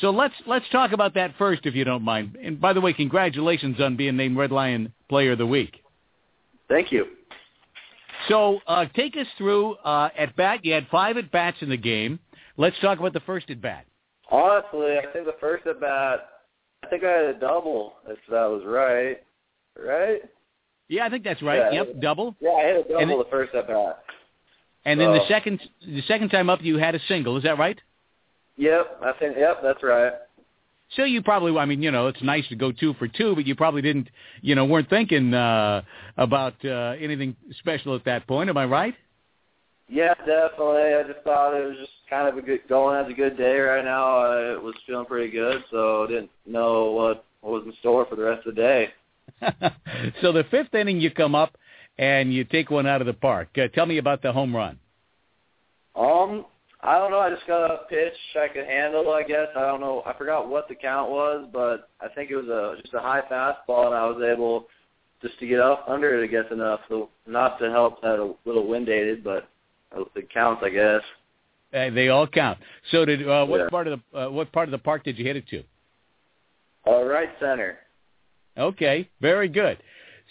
[0.00, 2.36] So let's let's talk about that first, if you don't mind.
[2.42, 5.82] And by the way, congratulations on being named Red Lion Player of the Week.
[6.68, 7.06] Thank you.
[8.28, 10.64] So uh, take us through uh, at bat.
[10.64, 12.18] You had five at bats in the game.
[12.56, 13.86] Let's talk about the first at bat.
[14.30, 16.28] Honestly, I think the first at bat,
[16.84, 17.94] I think I had a double.
[18.08, 19.18] If that was right,
[19.78, 20.22] right?
[20.88, 21.72] Yeah, I think that's right.
[21.72, 21.84] Yeah.
[21.84, 22.36] Yep, double.
[22.40, 24.02] Yeah, I hit a double it- the first at bat.
[24.84, 27.36] And then the second the second time up, you had a single.
[27.36, 27.76] Is that right?
[28.56, 29.36] Yep, I think.
[29.36, 30.12] Yep, that's right.
[30.94, 33.46] So you probably, I mean, you know, it's nice to go two for two, but
[33.46, 34.08] you probably didn't,
[34.40, 35.82] you know, weren't thinking uh,
[36.16, 38.48] about uh, anything special at that point.
[38.48, 38.94] Am I right?
[39.88, 40.94] Yeah, definitely.
[40.94, 43.58] I just thought it was just kind of a good going as a good day
[43.58, 44.18] right now.
[44.18, 48.16] I was feeling pretty good, so I didn't know what, what was in store for
[48.16, 48.88] the rest of the day.
[50.22, 51.56] so the fifth inning, you come up
[51.98, 53.48] and you take one out of the park.
[53.56, 54.78] Uh, tell me about the home run.
[55.94, 56.44] Um,
[56.86, 57.18] I don't know.
[57.18, 59.12] I just got a pitch I could handle.
[59.12, 60.02] I guess I don't know.
[60.06, 63.22] I forgot what the count was, but I think it was a just a high
[63.22, 64.66] fastball, and I was able
[65.22, 68.34] just to get up under it, I guess enough, so not to help that a
[68.44, 69.48] little wind dated, but
[70.14, 71.00] it counts, I guess.
[71.74, 72.58] Uh, they all count.
[72.90, 73.68] So did uh, what Yeah.
[73.68, 75.64] part of the uh, what part of the park did you hit it to?
[76.86, 77.78] Uh, right center.
[78.56, 79.78] Okay, very good.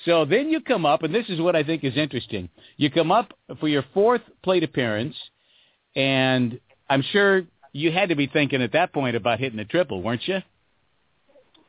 [0.05, 2.49] So then you come up, and this is what I think is interesting.
[2.77, 5.15] You come up for your fourth plate appearance,
[5.95, 10.01] and I'm sure you had to be thinking at that point about hitting the triple,
[10.01, 10.39] weren't you?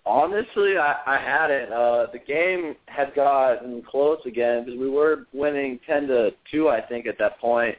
[0.05, 1.73] Honestly, I, I hadn't.
[1.73, 6.81] Uh, the game had gotten close again because we were winning ten to two, I
[6.81, 7.77] think, at that point.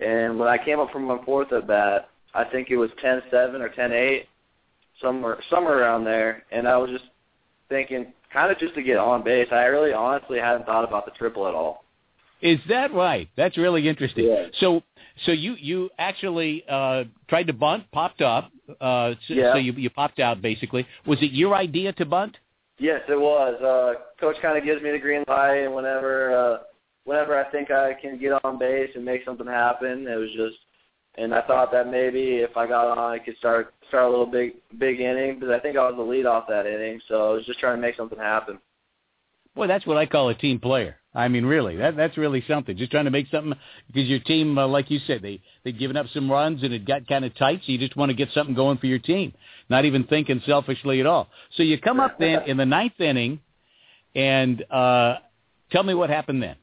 [0.00, 3.20] And when I came up from my fourth at bat, I think it was ten
[3.30, 4.28] seven or ten eight,
[5.02, 6.44] somewhere somewhere around there.
[6.50, 7.04] And I was just
[7.68, 9.48] thinking, kind of just to get on base.
[9.52, 11.84] I really, honestly, hadn't thought about the triple at all.
[12.40, 13.28] Is that right?
[13.36, 14.26] That's really interesting.
[14.26, 14.46] Yeah.
[14.60, 14.82] So,
[15.26, 18.50] so you you actually uh, tried to bunt, popped up.
[18.80, 19.52] Uh, so, Yeah.
[19.52, 20.86] so you you popped out basically.
[21.06, 22.36] Was it your idea to bunt?
[22.78, 23.60] Yes, it was.
[23.60, 26.58] Uh, Coach kind of gives me the green light, and whenever uh,
[27.04, 30.56] whenever I think I can get on base and make something happen, it was just.
[31.16, 34.26] And I thought that maybe if I got on, I could start start a little
[34.26, 37.32] big big inning because I think I was the lead off that inning, so I
[37.34, 38.60] was just trying to make something happen.
[39.58, 40.98] Boy, that's what I call a team player.
[41.12, 42.76] I mean, really, that that's really something.
[42.76, 43.54] Just trying to make something
[43.88, 46.86] because your team, uh, like you said, they they'd given up some runs and it
[46.86, 49.32] got kind of tight, so you just want to get something going for your team,
[49.68, 51.28] not even thinking selfishly at all.
[51.56, 53.40] So you come up then in the ninth inning,
[54.14, 55.16] and uh,
[55.72, 56.54] tell me what happened then.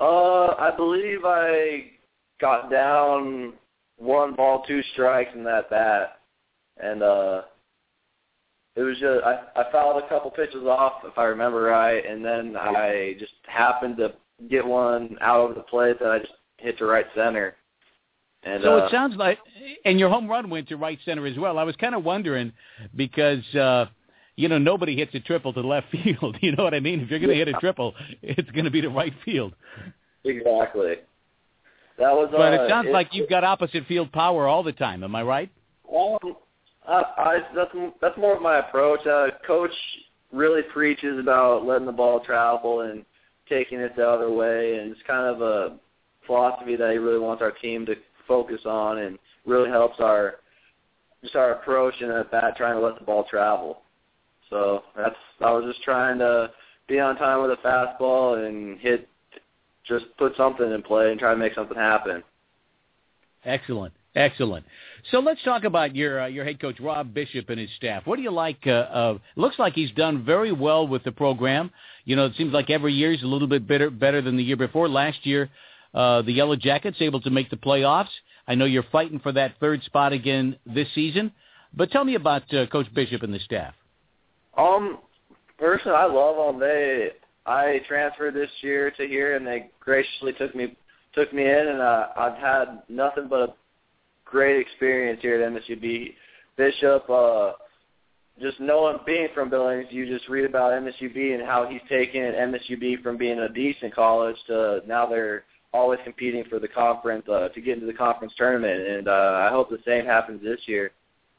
[0.00, 1.90] Uh, I believe I
[2.40, 3.52] got down
[3.98, 6.20] one ball, two strikes in that bat,
[6.82, 7.42] and uh,
[8.76, 12.24] it was just I, I fouled a couple pitches off, if I remember right, and
[12.24, 14.12] then I just happened to
[14.48, 17.56] get one out over the plate that I just hit to right center.
[18.42, 19.38] And So uh, it sounds like,
[19.84, 21.58] and your home run went to right center as well.
[21.58, 22.52] I was kind of wondering
[22.96, 23.86] because, uh,
[24.36, 26.38] you know, nobody hits a triple to left field.
[26.40, 27.00] You know what I mean?
[27.00, 29.54] If you're going to hit a triple, it's going to be to right field.
[30.24, 30.94] exactly.
[31.98, 32.30] That was.
[32.32, 35.04] But uh, it sounds like you've got opposite field power all the time.
[35.04, 35.50] Am I right?
[35.94, 36.36] Um,
[36.90, 39.06] I, I that's that's more of my approach.
[39.06, 39.70] Uh, Coach
[40.32, 43.04] really preaches about letting the ball travel and
[43.48, 45.78] taking it the other way, and it's kind of a
[46.26, 47.94] philosophy that he really wants our team to
[48.26, 50.36] focus on, and really helps our
[51.22, 53.82] just our approach and at bat trying to let the ball travel.
[54.48, 56.50] So that's I was just trying to
[56.88, 59.08] be on time with a fastball and hit,
[59.86, 62.24] just put something in play and try to make something happen.
[63.44, 64.66] Excellent, excellent.
[65.10, 68.06] So let's talk about your uh, your head coach Rob Bishop and his staff.
[68.06, 68.58] What do you like?
[68.66, 71.70] Uh, uh, looks like he's done very well with the program.
[72.04, 74.42] You know, it seems like every year is a little bit better better than the
[74.42, 74.88] year before.
[74.88, 75.50] Last year,
[75.94, 78.10] uh, the Yellow Jackets able to make the playoffs.
[78.46, 81.32] I know you're fighting for that third spot again this season.
[81.74, 83.74] But tell me about uh, Coach Bishop and the staff.
[84.56, 84.98] Um,
[85.58, 86.60] personally, I love them.
[86.60, 87.10] They,
[87.46, 90.76] I transferred this year to here, and they graciously took me
[91.12, 93.54] took me in, and uh, I've had nothing but a
[94.30, 96.14] great experience here at MSUB.
[96.56, 97.52] Bishop, uh,
[98.40, 103.02] just knowing being from Billings, you just read about MSUB and how he's taken MSUB
[103.02, 107.60] from being a decent college to now they're always competing for the conference uh, to
[107.60, 110.90] get into the conference tournament, and uh, I hope the same happens this year.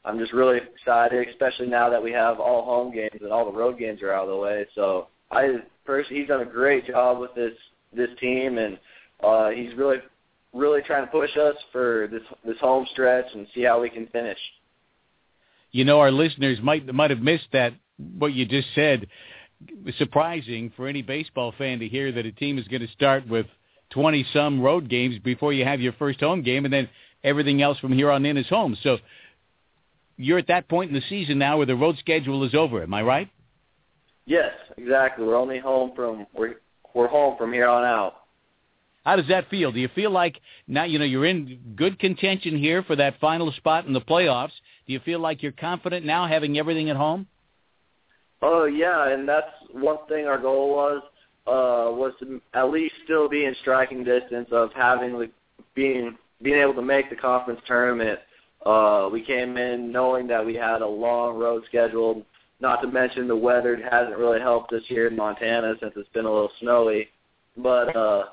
[0.04, 3.56] I'm just really excited, especially now that we have all home games and all the
[3.56, 4.66] road games are out of the way.
[4.74, 7.52] So I personally, he's done a great job with this
[7.94, 8.78] this team, and
[9.22, 9.98] uh, he's really
[10.52, 14.06] really trying to push us for this this home stretch and see how we can
[14.08, 14.38] finish.
[15.70, 17.74] You know, our listeners might might have missed that
[18.18, 19.06] what you just said.
[19.96, 23.46] Surprising for any baseball fan to hear that a team is going to start with
[23.90, 26.88] 20 some road games before you have your first home game, and then
[27.22, 28.76] everything else from here on in is home.
[28.82, 28.98] So
[30.16, 32.82] you're at that point in the season now where the road schedule is over.
[32.82, 33.28] Am I right?
[34.26, 35.24] Yes, exactly.
[35.24, 36.56] We're only home from we're
[36.94, 38.21] we're home from here on out.
[39.04, 39.72] How does that feel?
[39.72, 43.50] Do you feel like now you know you're in good contention here for that final
[43.52, 44.52] spot in the playoffs?
[44.86, 47.26] Do you feel like you're confident now having everything at home?
[48.42, 51.02] Oh yeah, and that's one thing our goal was
[51.46, 55.30] uh, was to at least still be in striking distance of having the
[55.74, 58.18] being being able to make the conference tournament.
[58.64, 62.24] Uh, we came in knowing that we had a long road scheduled.
[62.60, 66.26] Not to mention the weather hasn't really helped us here in Montana since it's been
[66.26, 67.08] a little snowy.
[67.56, 68.24] But uh,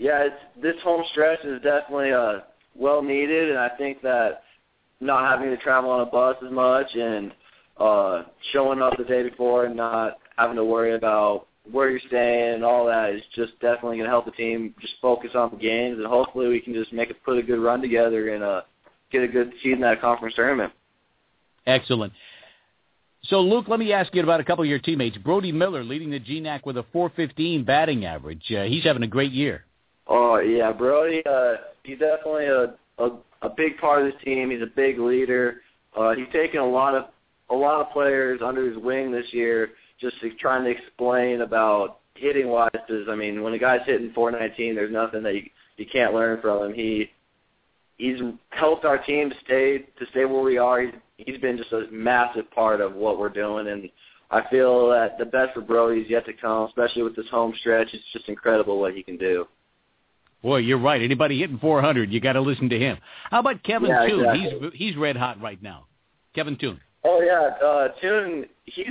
[0.00, 2.38] yeah, it's, this home stretch is definitely uh,
[2.74, 4.44] well needed, and I think that
[4.98, 7.32] not having to travel on a bus as much and
[7.78, 12.54] uh, showing up the day before and not having to worry about where you're staying
[12.54, 15.56] and all that is just definitely going to help the team just focus on the
[15.58, 18.62] games and hopefully we can just make it put a good run together and uh,
[19.12, 20.72] get a good seed in that conference tournament.
[21.66, 22.12] Excellent.
[23.24, 25.18] So, Luke, let me ask you about a couple of your teammates.
[25.18, 28.50] Brody Miller leading the GNAC with a 415 batting average.
[28.50, 29.66] Uh, he's having a great year.
[30.10, 31.22] Oh yeah, Brody.
[31.24, 33.10] Uh, he's definitely a, a
[33.42, 34.50] a big part of the team.
[34.50, 35.62] He's a big leader.
[35.96, 37.04] Uh, he's taken a lot of
[37.48, 39.70] a lot of players under his wing this year,
[40.00, 42.70] just to, trying to explain about hitting wise.
[42.72, 45.42] Because I mean, when a guy's hitting 419, there's nothing that you
[45.76, 46.74] you can't learn from him.
[46.74, 47.10] He
[47.96, 48.20] he's
[48.50, 50.82] helped our team stay to stay where we are.
[50.82, 53.88] He's he's been just a massive part of what we're doing, and
[54.30, 57.54] I feel that the best for Brody is yet to come, especially with this home
[57.60, 57.88] stretch.
[57.92, 59.46] It's just incredible what he can do.
[60.42, 61.02] Boy, you're right.
[61.02, 62.98] Anybody hitting 400, you got to listen to him.
[63.30, 64.20] How about Kevin yeah, Toon?
[64.20, 64.70] Exactly.
[64.70, 65.86] He's he's red hot right now.
[66.34, 66.80] Kevin Toon.
[67.04, 68.46] Oh yeah, uh, Toon.
[68.64, 68.86] He's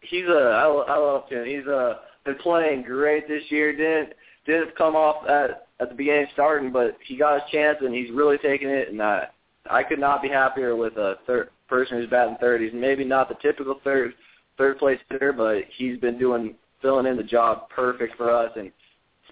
[0.00, 1.46] he's a I, I love Toon.
[1.46, 3.76] He's uh been playing great this year.
[3.76, 4.14] Didn't
[4.46, 8.10] didn't come off at at the beginning starting, but he got his chance and he's
[8.10, 8.88] really taking it.
[8.88, 9.28] And I
[9.70, 12.72] I could not be happier with a third person who's batting thirties.
[12.74, 14.14] Maybe not the typical third
[14.56, 18.72] third place hitter, but he's been doing filling in the job perfect for us and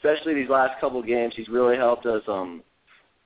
[0.02, 2.62] especially these last couple of games, he's really helped us um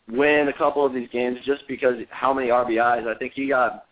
[0.09, 3.07] win a couple of these games just because how many RBIs.
[3.07, 3.87] I think he got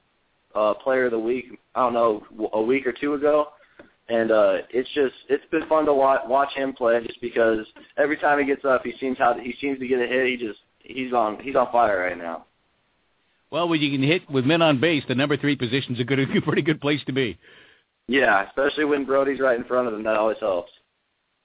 [0.55, 3.49] uh player of the week, I don't know, a week or two ago.
[4.09, 7.66] And uh it's just it's been fun to watch watch him play just because
[7.97, 10.37] every time he gets up he seems how he seems to get a hit, he
[10.37, 12.45] just he's on he's on fire right now.
[13.53, 16.18] Well, when you can hit with men on base, the number three position's a good,
[16.37, 17.38] a pretty good place to be.
[18.09, 20.73] Yeah, especially when Brody's right in front of him, that always helps.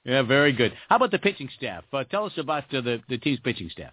[0.08, 0.72] Yeah, very good.
[0.88, 1.84] How about the pitching staff?
[1.92, 3.92] Uh, tell us about uh, the the team's pitching staff.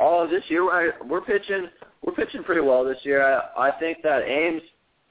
[0.00, 1.68] Oh, this year I, we're pitching
[2.02, 3.24] we're pitching pretty well this year.
[3.24, 4.62] I, I think that Ames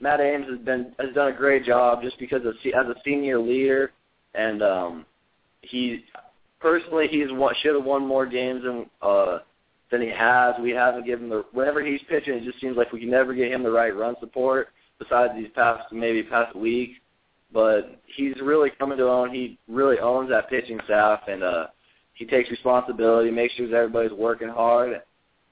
[0.01, 3.39] Matt Ames has been has done a great job just because of as a senior
[3.39, 3.93] leader,
[4.35, 5.05] and um,
[5.61, 6.03] he
[6.59, 9.39] personally he's won, should have won more games than uh,
[9.89, 10.55] than he has.
[10.61, 13.53] We haven't given the whenever he's pitching, it just seems like we can never get
[13.53, 14.67] him the right run support.
[14.99, 16.95] Besides these past maybe past week,
[17.51, 19.33] but he's really coming to own.
[19.33, 21.67] He really owns that pitching staff, and uh,
[22.13, 25.01] he takes responsibility, makes sure that everybody's working hard.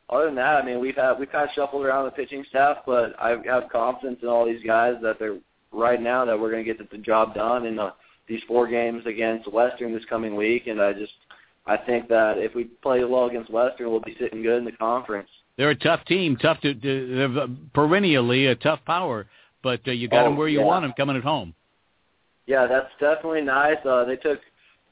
[0.09, 2.77] Other than that, I mean, we've had we've kind of shuffled around the pitching staff,
[2.85, 5.37] but I have confidence in all these guys that they're
[5.71, 7.91] right now that we're going to get the job done in uh,
[8.27, 11.13] these four games against Western this coming week, and I just
[11.65, 14.71] I think that if we play well against Western, we'll be sitting good in the
[14.73, 15.29] conference.
[15.57, 19.27] They're a tough team, tough to, to they're perennially a tough power,
[19.63, 20.65] but uh, you got oh, them where you yeah.
[20.65, 21.53] want them coming at home.
[22.47, 23.77] Yeah, that's definitely nice.
[23.85, 24.39] Uh, they took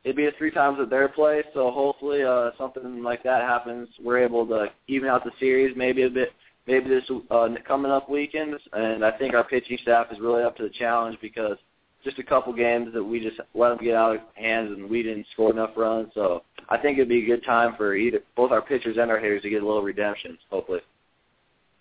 [0.03, 3.89] it'd be three times at their place, so hopefully uh, something like that happens.
[4.03, 6.33] We're able to even out the series, maybe a bit,
[6.67, 8.55] maybe this uh, coming up weekend.
[8.73, 11.57] And I think our pitching staff is really up to the challenge because
[12.03, 15.03] just a couple games that we just let them get out of hands and we
[15.03, 16.09] didn't score enough runs.
[16.13, 19.19] So I think it'd be a good time for either both our pitchers and our
[19.19, 20.37] hitters to get a little redemption.
[20.49, 20.81] Hopefully.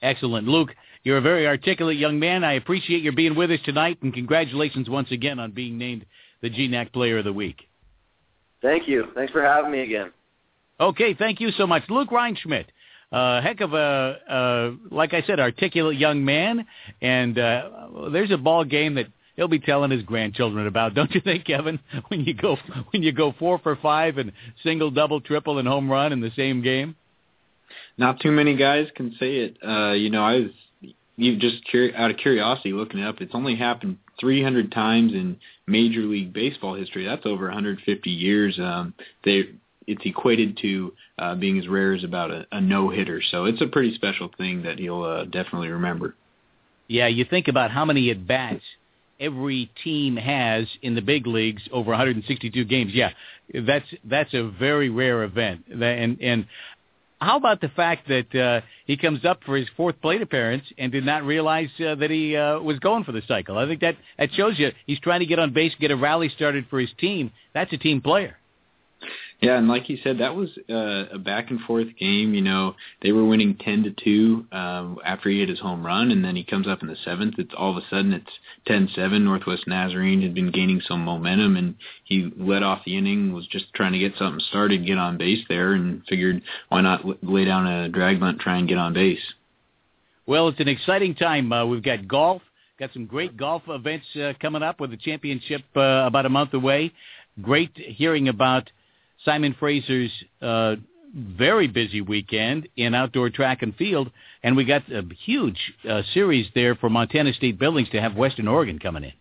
[0.01, 0.71] Excellent, Luke.
[1.05, 2.45] You're a very articulate young man.
[2.45, 6.07] I appreciate your being with us tonight, and congratulations once again on being named
[6.43, 7.69] the GNAC Player of the Week.
[8.61, 9.09] Thank you.
[9.15, 10.13] Thanks for having me again.
[10.79, 11.83] Okay, thank you so much.
[11.89, 12.67] Luke Reinschmidt,
[13.11, 16.67] uh, heck of a, uh, like I said, articulate young man,
[17.01, 17.69] and uh,
[18.13, 21.81] there's a ball game that he'll be telling his grandchildren about, don't you think, Kevin?
[22.09, 22.57] When you go
[22.91, 26.33] when you go four for five and single, double, triple, and home run in the
[26.37, 26.95] same game.
[27.99, 29.59] Not too many guys can say it.
[29.67, 30.51] Uh, you know, I was
[31.17, 31.63] you just
[31.97, 33.21] out of curiosity looking it up.
[33.21, 37.05] It's only happened 300 times in Major League Baseball history.
[37.05, 38.59] That's over 150 years.
[38.59, 38.95] Um,
[39.25, 39.51] they
[39.87, 43.21] it's equated to uh, being as rare as about a, a no hitter.
[43.31, 46.15] So it's a pretty special thing that he'll uh, definitely remember.
[46.89, 48.63] Yeah, you think about how many at bats
[49.19, 52.93] every team has in the big leagues over 162 games.
[52.93, 53.11] Yeah,
[53.67, 55.65] that's that's a very rare event.
[55.69, 56.47] And and
[57.23, 60.91] how about the fact that uh, he comes up for his fourth plate appearance and
[60.91, 63.59] did not realize uh, that he uh, was going for the cycle?
[63.59, 66.29] I think that that shows you he's trying to get on base, get a rally
[66.29, 67.31] started for his team.
[67.55, 68.37] That's a team player.
[69.43, 72.33] Yeah, and like you said, that was uh, a back and forth game.
[72.33, 76.13] You know, they were winning ten to two um, after he hit his home run,
[76.13, 77.35] and then he comes up in the seventh.
[77.39, 78.31] It's all of a sudden it's
[78.67, 79.25] ten seven.
[79.25, 81.75] Northwest Nazarene had been gaining some momentum, and
[82.05, 83.33] he led off the inning.
[83.33, 87.05] Was just trying to get something started, get on base there, and figured why not
[87.25, 89.19] lay down a drag bunt, try and get on base.
[90.25, 91.53] Well, it's an exciting time.
[91.53, 92.43] Uh, we've got golf.
[92.79, 96.55] Got some great golf events uh, coming up with the championship uh, about a month
[96.55, 96.93] away.
[97.41, 98.71] Great hearing about
[99.25, 100.11] Simon Fraser's
[100.41, 100.77] uh,
[101.15, 104.11] very busy weekend in outdoor track and field,
[104.43, 105.59] and we got a huge
[105.89, 109.13] uh, series there for Montana State Billings to have Western Oregon coming in.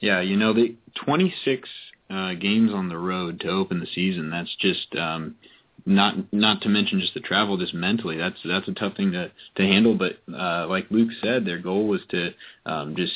[0.00, 1.68] Yeah, you know the 26
[2.10, 4.30] uh, games on the road to open the season.
[4.30, 5.36] That's just um,
[5.86, 9.30] not not to mention just the travel just mentally that's that's a tough thing to
[9.56, 12.30] to handle but uh like luke said their goal was to
[12.64, 13.12] um just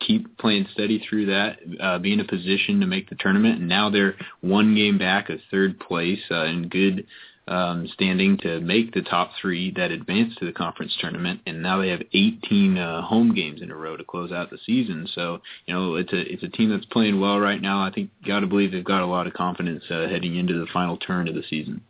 [0.00, 3.68] keep playing steady through that uh be in a position to make the tournament and
[3.68, 7.06] now they're one game back of third place uh in good
[7.46, 11.80] um standing to make the top 3 that advance to the conference tournament and now
[11.80, 15.08] they have 18 uh home games in a row to close out the season.
[15.14, 17.82] So you know it's a it's a team that's playing well right now.
[17.82, 20.66] I think got to believe they've got a lot of confidence uh, heading into the
[20.74, 21.80] final turn of the season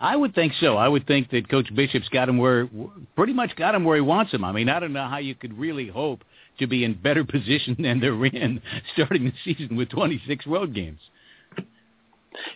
[0.00, 0.78] I would think so.
[0.78, 2.68] I would think that Coach Bishop's got him where,
[3.16, 4.44] pretty much got him where he wants him.
[4.44, 6.24] I mean, I don't know how you could really hope
[6.58, 8.62] to be in better position than they're in
[8.94, 11.00] starting the season with 26 road games.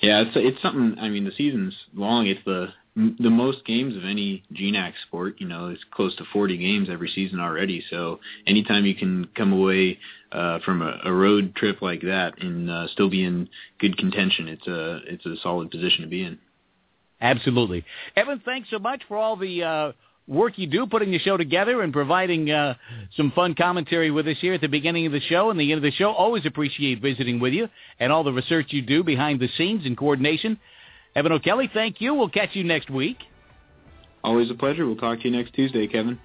[0.01, 0.97] Yeah, it's it's something.
[1.01, 2.27] I mean, the season's long.
[2.27, 5.37] It's the the most games of any GNAC sport.
[5.39, 7.85] You know, it's close to 40 games every season already.
[7.91, 9.99] So anytime you can come away
[10.31, 13.49] uh, from a, a road trip like that and uh, still be in
[13.81, 16.39] good contention, it's a it's a solid position to be in.
[17.25, 17.85] Absolutely.
[18.17, 19.93] Evan, thanks so much for all the uh,
[20.29, 22.75] work you do putting the show together and providing uh,
[23.17, 25.79] some fun commentary with us here at the beginning of the show and the end
[25.79, 26.13] of the show.
[26.13, 27.69] Always appreciate visiting with you
[27.99, 30.61] and all the research you do behind the scenes and coordination.
[31.17, 32.13] Evan O'Kelly, thank you.
[32.13, 33.17] We'll catch you next week.
[34.23, 34.85] Always a pleasure.
[34.85, 36.19] We'll talk to you next Tuesday, Kevin.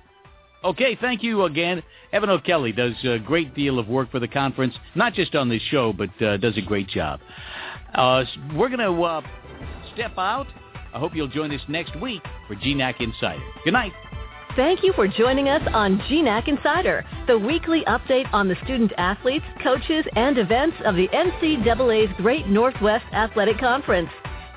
[0.66, 1.82] Okay, thank you again.
[2.12, 5.62] Evan O'Kelly does a great deal of work for the conference, not just on this
[5.72, 7.22] show, but uh, does a great job.
[7.94, 9.22] Uh, we're going to uh,
[9.94, 10.48] step out
[10.94, 13.44] I hope you'll join us next week for GNAC Insider.
[13.64, 13.94] Good night.
[14.56, 19.46] Thank you for joining us on GNAC Insider, the weekly update on the student athletes,
[19.64, 24.10] coaches, and events of the NCAA's Great Northwest Athletic Conference.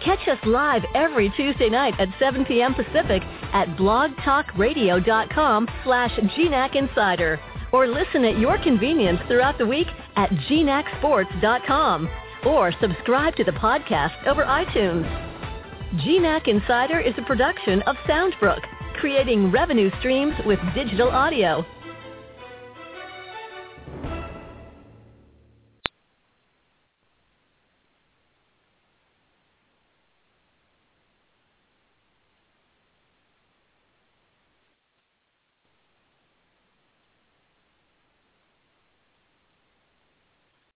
[0.04, 2.74] Catch us live every Tuesday night at 7 p.m.
[2.74, 3.22] Pacific
[3.52, 7.38] at blogtalkradio.com slash GNAC Insider
[7.72, 12.10] or listen at your convenience throughout the week at gnacsports.com
[12.44, 15.31] or subscribe to the podcast over iTunes.
[15.92, 18.60] GNAC Insider is a production of Soundbrook,
[18.94, 21.66] creating revenue streams with digital audio.